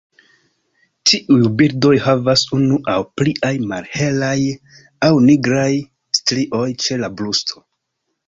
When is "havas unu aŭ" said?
2.05-2.95